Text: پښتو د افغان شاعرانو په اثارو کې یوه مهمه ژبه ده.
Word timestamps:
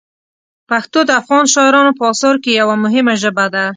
پښتو 0.69 0.99
د 1.05 1.09
افغان 1.21 1.45
شاعرانو 1.53 1.97
په 1.99 2.03
اثارو 2.11 2.41
کې 2.43 2.51
یوه 2.61 2.75
مهمه 2.83 3.13
ژبه 3.21 3.45
ده. 3.53 3.65